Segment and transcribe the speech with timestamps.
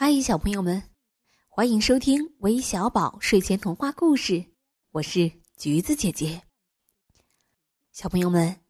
[0.00, 0.80] 嗨，小朋友们，
[1.48, 4.44] 欢迎收听韦小宝睡前童话故事。
[4.92, 6.40] 我是橘子姐姐。
[7.90, 8.60] 小朋友们，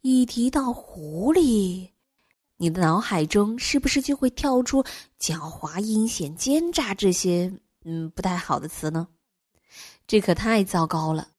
[0.00, 1.90] 一提到狐狸，
[2.56, 4.82] 你的脑海中是不是就会跳出
[5.20, 7.52] 狡猾、阴险、奸诈这些
[7.84, 9.08] 嗯不太好的词呢？
[10.06, 11.32] 这可太糟糕了。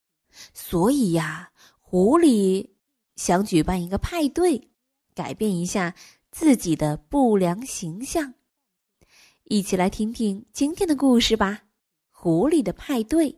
[0.53, 2.69] 所以呀，狐狸
[3.15, 4.69] 想举办一个派对，
[5.15, 5.95] 改变一下
[6.29, 8.35] 自己的不良形象。
[9.45, 11.59] 一起来听听今天的故事吧，
[12.11, 13.29] 《狐狸的派对》。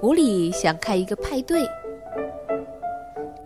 [0.00, 1.60] 狐狸想开一个派对，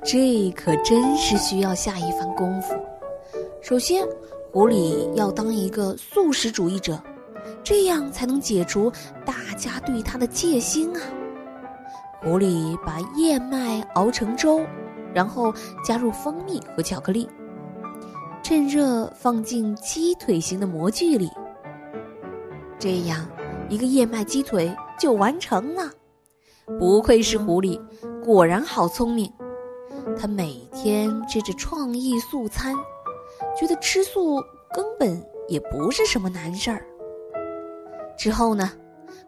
[0.05, 2.75] 这可真是需要下一番功夫。
[3.61, 4.07] 首先，
[4.53, 7.03] 狐狸要当一个素食主义者，
[7.65, 8.91] 这样才能解除
[9.27, 11.03] 大家对他的戒心啊。
[12.23, 14.65] 狐狸把燕麦熬成粥，
[15.13, 15.53] 然后
[15.85, 17.29] 加入蜂蜜和巧克力。
[18.43, 21.31] 趁热放进鸡腿型的模具里，
[22.79, 23.27] 这样
[23.69, 25.91] 一个燕麦鸡腿就完成了。
[26.79, 27.79] 不愧是狐狸，
[28.25, 29.31] 果然好聪明。
[30.19, 32.75] 他每天吃着创意素餐，
[33.59, 34.43] 觉得吃素
[34.73, 36.83] 根本也不是什么难事儿。
[38.17, 38.73] 之后呢，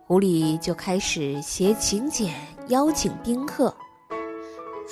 [0.07, 2.33] 狐狸就开始写请柬，
[2.69, 3.75] 邀请宾客。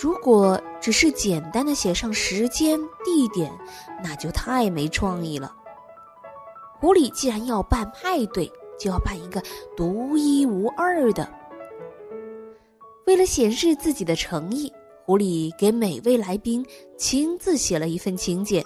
[0.01, 3.53] 如果只是简单的写上时间、地点，
[4.01, 5.53] 那就太没创意了。
[6.79, 8.47] 狐狸既然要办派对，
[8.79, 9.43] 就要办一个
[9.77, 11.29] 独一无二的。
[13.07, 14.73] 为了显示自己的诚意，
[15.05, 16.65] 狐狸给每位来宾
[16.97, 18.65] 亲自写了一份请柬。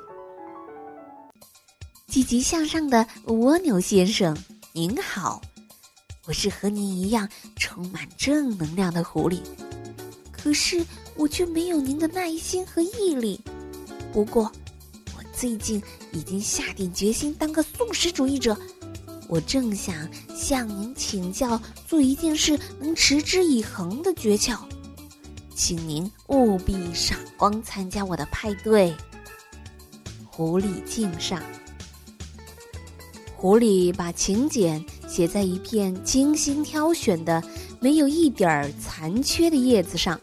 [2.08, 4.36] 积极向上的蜗牛先生，
[4.74, 5.40] 您好，
[6.26, 9.40] 我是和您一样充满正能量的狐狸，
[10.30, 10.84] 可是。
[11.16, 13.40] 我却没有您的耐心和毅力。
[14.12, 14.50] 不过，
[15.16, 15.82] 我最近
[16.12, 18.56] 已经下定决心当个素食主义者。
[19.28, 24.58] 我正想向您请教做一件事能持之以恒的诀窍，
[25.54, 28.94] 请您务必赏光参加我的派对。
[30.26, 31.42] 狐狸敬上。
[33.34, 37.42] 狐狸把请柬写在一片精心挑选的、
[37.80, 40.20] 没有一点儿残缺的叶子上。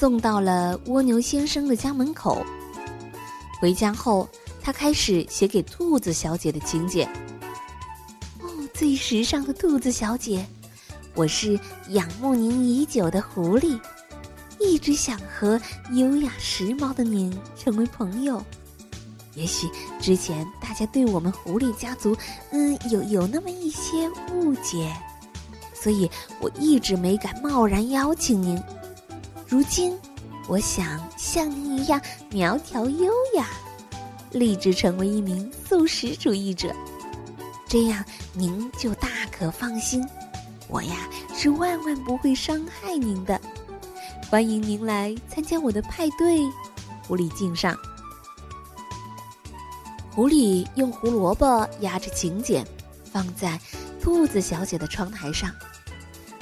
[0.00, 2.42] 送到了蜗牛先生的家门口。
[3.60, 4.26] 回家后，
[4.62, 7.06] 他开始写给兔子小姐的请柬。
[8.40, 10.42] 哦，最时尚的兔子小姐，
[11.14, 11.60] 我是
[11.90, 13.78] 仰慕您已久的狐狸，
[14.58, 15.60] 一直想和
[15.92, 18.42] 优雅时髦的您成为朋友。
[19.34, 19.68] 也许
[20.00, 22.16] 之前大家对我们狐狸家族，
[22.52, 24.96] 嗯，有有那么一些误解，
[25.74, 26.10] 所以
[26.40, 28.58] 我一直没敢贸然邀请您。
[29.50, 29.98] 如今，
[30.46, 32.00] 我想像您一样
[32.30, 33.48] 苗条优雅，
[34.30, 36.72] 立志成为一名素食主义者。
[37.66, 40.08] 这样您就大可放心，
[40.68, 40.94] 我呀
[41.34, 43.40] 是万万不会伤害您的。
[44.30, 46.42] 欢迎您来参加我的派对。
[47.08, 47.76] 狐狸敬上。
[50.12, 52.64] 狐狸用胡萝卜压着请柬，
[53.02, 53.58] 放在
[54.00, 55.50] 兔子小姐的窗台上。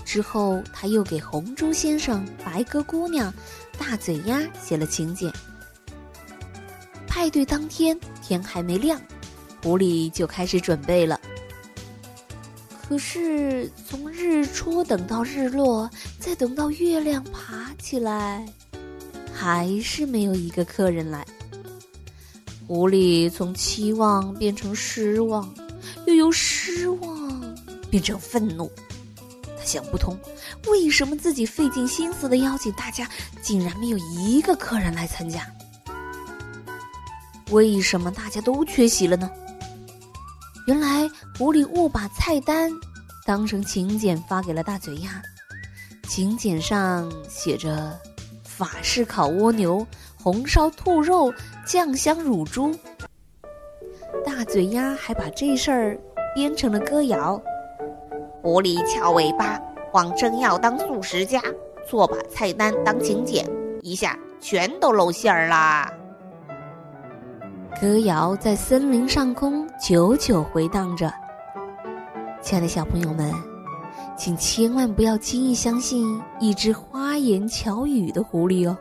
[0.08, 3.30] 之后，他又给红猪先生、白鸽姑娘、
[3.78, 5.30] 大嘴鸭写了请柬。
[7.06, 8.98] 派对当天，天还没亮，
[9.62, 11.20] 狐狸就开始准备了。
[12.88, 18.46] 可是，从日出等到日落，再等到月亮爬起来，
[19.30, 21.22] 还是没有一个客人来。
[22.66, 25.54] 狐狸从期望变成失望，
[26.06, 27.54] 又由失望
[27.90, 28.72] 变成愤怒。
[29.68, 30.18] 想不通，
[30.68, 33.06] 为什么自己费尽心思的邀请大家，
[33.42, 35.46] 竟然没有一个客人来参加？
[37.50, 39.30] 为什么大家都缺席了呢？
[40.66, 41.06] 原来
[41.36, 42.70] 狐狸误把菜单
[43.26, 45.22] 当成请柬发给了大嘴鸭，
[46.08, 47.98] 请柬上写着
[48.42, 49.86] 法式烤蜗牛、
[50.16, 51.32] 红烧兔肉、
[51.66, 52.74] 酱香乳猪。
[54.24, 55.98] 大嘴鸭还把这事儿
[56.34, 57.40] 编成了歌谣。
[58.40, 61.42] 狐狸翘尾巴，谎称要当素食家，
[61.88, 63.44] 错把菜单当请柬，
[63.82, 65.92] 一下全都露馅儿啦。
[67.80, 71.12] 歌谣在森林上空久久回荡着。
[72.40, 73.32] 亲爱的小朋友们，
[74.16, 78.76] 请千万不要轻易相信一只花言巧语的狐狸哦。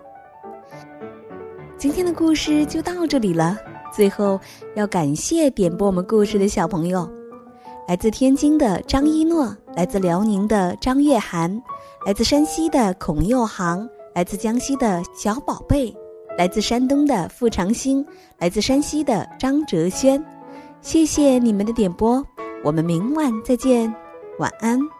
[1.78, 3.58] 今天的故事就到这里了。
[3.92, 4.40] 最后
[4.76, 7.10] 要感谢点播我们故事的小朋友。
[7.88, 11.62] 来自天津的张一诺，来自辽宁的张月涵，
[12.06, 15.96] 来自山西的孔佑航，来自江西的小宝贝，
[16.38, 18.06] 来自山东的付长兴，
[18.40, 20.22] 来自山西的张哲轩。
[20.82, 22.22] 谢谢你们的点播，
[22.62, 23.96] 我们明晚再见，
[24.38, 24.97] 晚安。